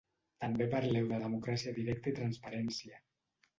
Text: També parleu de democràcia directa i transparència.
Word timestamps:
També 0.45 0.67
parleu 0.71 1.09
de 1.11 1.19
democràcia 1.25 1.75
directa 1.77 2.13
i 2.15 2.17
transparència. 2.23 3.01